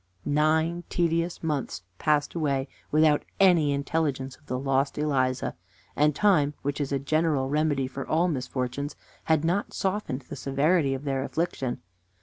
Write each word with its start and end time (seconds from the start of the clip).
Nine 0.25 0.83
tedious 0.89 1.43
months 1.43 1.83
passed 1.99 2.33
away 2.33 2.67
without 2.89 3.23
any 3.39 3.71
intelligence 3.71 4.35
of 4.35 4.47
the 4.47 4.57
lost 4.57 4.97
Eliza; 4.97 5.55
and 5.95 6.15
time, 6.15 6.55
which 6.63 6.81
is 6.81 6.91
a 6.91 6.97
general 6.97 7.49
remedy 7.49 7.85
for 7.85 8.07
all 8.07 8.27
misfortunes, 8.27 8.95
had 9.25 9.45
not 9.45 9.73
softened 9.75 10.23
the 10.23 10.35
severity 10.35 10.95
of 10.95 11.03
their 11.03 11.21
affliction. 11.23 11.83